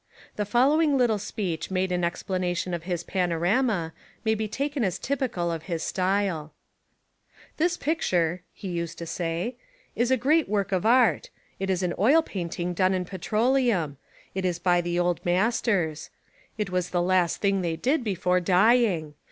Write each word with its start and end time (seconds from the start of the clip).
The 0.35 0.45
following 0.45 0.97
little 0.97 1.19
speech 1.19 1.69
made 1.69 1.91
in 1.91 2.03
explanation 2.03 2.73
of 2.73 2.85
his 2.85 3.03
panorama 3.03 3.93
may 4.25 4.33
be 4.33 4.47
taken 4.47 4.83
as 4.83 4.97
typical 4.97 5.51
of 5.51 5.61
his 5.69 5.83
style: 5.83 6.55
"This 7.57 7.77
pictiire," 7.77 8.39
he 8.51 8.69
used 8.69 8.97
to 8.97 9.05
say, 9.05 9.57
"is 9.95 10.09
a 10.09 10.17
great 10.17 10.49
work 10.49 10.71
of 10.71 10.87
art; 10.87 11.29
it 11.59 11.69
is 11.69 11.83
an 11.83 11.93
oil 11.99 12.23
painting 12.23 12.73
done 12.73 12.95
in 12.95 13.05
petroleum. 13.05 13.97
It 14.33 14.43
is 14.43 14.57
by 14.57 14.81
the 14.81 14.97
Old 14.97 15.23
Masters. 15.23 16.09
It 16.57 16.71
was 16.71 16.89
the 16.89 16.99
last 17.03 17.37
thing 17.39 17.61
they 17.61 17.75
did 17.75 18.03
before 18.03 18.39
dying. 18.39 19.13